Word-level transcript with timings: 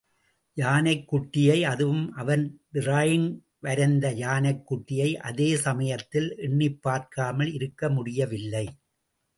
யானைக்குட்டியை 0.57 1.57
அதுவும் 1.63 2.11
அவன் 2.13 2.61
டிராயிங் 2.73 3.29
வரைந்த 3.59 4.11
யானைக்குட்டியை 4.13 5.15
அதே 5.21 5.55
சமயத்தில் 5.57 6.29
எண்ணிப்பார்க்காமல் 6.37 7.51
இருக்க 7.53 7.89
முடியவில்லை. 7.89 8.65